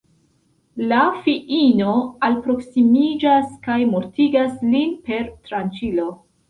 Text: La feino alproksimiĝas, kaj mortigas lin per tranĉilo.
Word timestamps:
La 0.91 1.01
feino 1.25 1.91
alproksimiĝas, 2.29 3.55
kaj 3.69 3.79
mortigas 3.95 4.61
lin 4.75 5.01
per 5.09 5.35
tranĉilo. 5.49 6.15